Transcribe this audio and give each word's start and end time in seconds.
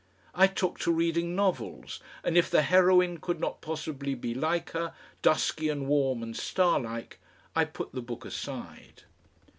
I 0.33 0.47
took 0.47 0.79
to 0.79 0.91
reading 0.91 1.35
novels, 1.35 1.99
and 2.23 2.35
if 2.35 2.49
the 2.49 2.63
heroine 2.63 3.19
could 3.19 3.39
not 3.39 3.61
possibly 3.61 4.15
be 4.15 4.33
like 4.33 4.71
her, 4.71 4.95
dusky 5.21 5.69
and 5.69 5.85
warm 5.85 6.23
and 6.23 6.35
starlike, 6.35 7.19
I 7.55 7.65
put 7.65 7.91
the 7.91 8.01
book 8.01 8.25
aside.... 8.25 9.03